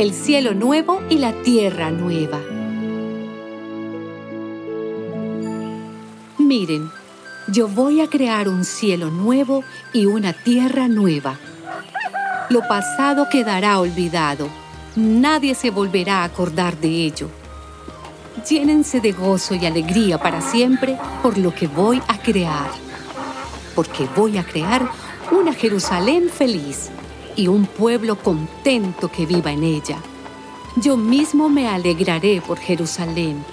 el 0.00 0.14
cielo 0.14 0.54
nuevo 0.54 1.02
y 1.10 1.18
la 1.18 1.34
tierra 1.42 1.90
nueva. 1.90 2.40
Miren, 6.38 6.90
yo 7.48 7.68
voy 7.68 8.00
a 8.00 8.08
crear 8.08 8.48
un 8.48 8.64
cielo 8.64 9.10
nuevo 9.10 9.62
y 9.92 10.06
una 10.06 10.32
tierra 10.32 10.88
nueva. 10.88 11.38
Lo 12.48 12.66
pasado 12.66 13.28
quedará 13.30 13.78
olvidado, 13.78 14.48
nadie 14.96 15.54
se 15.54 15.68
volverá 15.68 16.22
a 16.22 16.24
acordar 16.24 16.78
de 16.78 16.88
ello. 16.88 17.28
Llénense 18.48 19.02
de 19.02 19.12
gozo 19.12 19.54
y 19.54 19.66
alegría 19.66 20.16
para 20.16 20.40
siempre 20.40 20.96
por 21.22 21.36
lo 21.36 21.54
que 21.54 21.66
voy 21.66 22.00
a 22.08 22.16
crear, 22.16 22.70
porque 23.74 24.08
voy 24.16 24.38
a 24.38 24.44
crear 24.44 24.90
una 25.30 25.52
Jerusalén 25.52 26.30
feliz 26.30 26.90
y 27.36 27.48
un 27.48 27.66
pueblo 27.66 28.16
contento 28.16 29.10
que 29.10 29.26
viva 29.26 29.52
en 29.52 29.64
ella. 29.64 29.98
Yo 30.76 30.96
mismo 30.96 31.48
me 31.48 31.68
alegraré 31.68 32.40
por 32.40 32.58
Jerusalén 32.58 33.44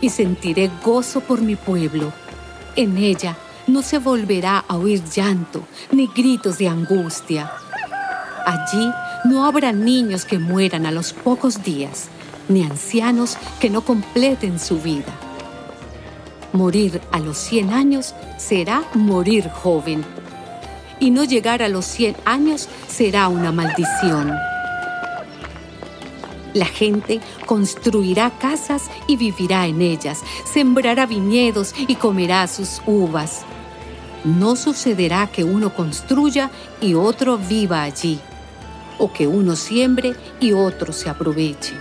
y 0.00 0.10
sentiré 0.10 0.70
gozo 0.84 1.20
por 1.20 1.40
mi 1.40 1.56
pueblo. 1.56 2.12
En 2.76 2.96
ella 2.98 3.36
no 3.66 3.82
se 3.82 3.98
volverá 3.98 4.64
a 4.66 4.76
oír 4.76 5.02
llanto 5.04 5.62
ni 5.92 6.06
gritos 6.06 6.58
de 6.58 6.68
angustia. 6.68 7.50
Allí 8.44 8.90
no 9.24 9.44
habrá 9.44 9.72
niños 9.72 10.24
que 10.24 10.38
mueran 10.38 10.86
a 10.86 10.90
los 10.90 11.12
pocos 11.12 11.62
días, 11.62 12.08
ni 12.48 12.62
ancianos 12.62 13.36
que 13.60 13.70
no 13.70 13.82
completen 13.82 14.58
su 14.58 14.80
vida. 14.80 15.12
Morir 16.52 17.00
a 17.12 17.18
los 17.18 17.36
100 17.38 17.72
años 17.72 18.14
será 18.38 18.84
morir 18.94 19.50
joven 19.50 20.04
y 21.00 21.10
no 21.10 21.24
llegar 21.24 21.62
a 21.62 21.68
los 21.68 21.84
100 21.86 22.16
años 22.24 22.68
será 22.88 23.28
una 23.28 23.52
maldición. 23.52 24.34
La 26.54 26.66
gente 26.66 27.20
construirá 27.46 28.30
casas 28.38 28.90
y 29.06 29.16
vivirá 29.16 29.66
en 29.66 29.82
ellas, 29.82 30.22
sembrará 30.50 31.06
viñedos 31.06 31.74
y 31.76 31.96
comerá 31.96 32.46
sus 32.46 32.80
uvas. 32.86 33.42
No 34.24 34.56
sucederá 34.56 35.28
que 35.28 35.44
uno 35.44 35.74
construya 35.74 36.50
y 36.80 36.94
otro 36.94 37.38
viva 37.38 37.82
allí, 37.82 38.18
o 38.98 39.12
que 39.12 39.26
uno 39.26 39.56
siembre 39.56 40.14
y 40.40 40.52
otro 40.52 40.92
se 40.92 41.08
aproveche. 41.08 41.74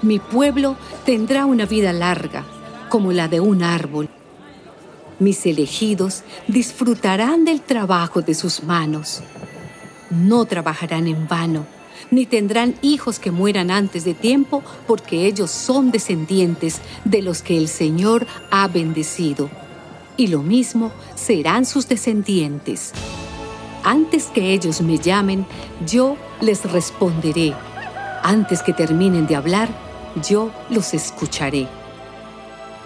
Mi 0.00 0.18
pueblo 0.18 0.76
tendrá 1.04 1.46
una 1.46 1.66
vida 1.66 1.92
larga, 1.92 2.44
como 2.88 3.12
la 3.12 3.28
de 3.28 3.38
un 3.38 3.62
árbol 3.62 4.08
mis 5.22 5.46
elegidos 5.46 6.22
disfrutarán 6.48 7.44
del 7.44 7.60
trabajo 7.60 8.20
de 8.22 8.34
sus 8.34 8.62
manos. 8.62 9.22
No 10.10 10.44
trabajarán 10.44 11.06
en 11.06 11.26
vano, 11.26 11.64
ni 12.10 12.26
tendrán 12.26 12.74
hijos 12.82 13.18
que 13.18 13.30
mueran 13.30 13.70
antes 13.70 14.04
de 14.04 14.14
tiempo, 14.14 14.62
porque 14.86 15.26
ellos 15.26 15.50
son 15.50 15.90
descendientes 15.90 16.80
de 17.04 17.22
los 17.22 17.42
que 17.42 17.56
el 17.56 17.68
Señor 17.68 18.26
ha 18.50 18.68
bendecido. 18.68 19.48
Y 20.16 20.26
lo 20.26 20.42
mismo 20.42 20.92
serán 21.14 21.64
sus 21.64 21.88
descendientes. 21.88 22.92
Antes 23.84 24.26
que 24.26 24.52
ellos 24.52 24.82
me 24.82 24.98
llamen, 24.98 25.46
yo 25.86 26.16
les 26.40 26.70
responderé. 26.70 27.54
Antes 28.22 28.62
que 28.62 28.72
terminen 28.72 29.26
de 29.26 29.36
hablar, 29.36 29.68
yo 30.28 30.52
los 30.68 30.92
escucharé. 30.94 31.81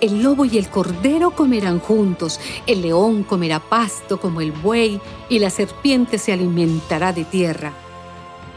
El 0.01 0.23
lobo 0.23 0.45
y 0.45 0.59
el 0.59 0.69
cordero 0.69 1.31
comerán 1.31 1.81
juntos, 1.81 2.39
el 2.67 2.83
león 2.83 3.23
comerá 3.23 3.61
pasto 3.61 4.21
como 4.21 4.41
el 4.41 4.53
buey, 4.53 5.01
y 5.29 5.39
la 5.39 5.51
serpiente 5.51 6.19
se 6.19 6.33
alimentará 6.33 7.13
de 7.13 7.25
tierra. 7.25 7.73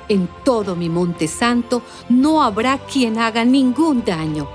En 0.10 0.28
todo 0.44 0.76
mi 0.76 0.90
monte 0.90 1.28
santo 1.28 1.82
no 2.10 2.44
habrá 2.44 2.78
quien 2.80 3.20
haga 3.20 3.46
ningún 3.46 4.04
daño. 4.04 4.50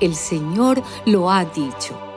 El 0.00 0.14
Señor 0.14 0.82
lo 1.04 1.30
ha 1.30 1.44
dicho. 1.44 2.13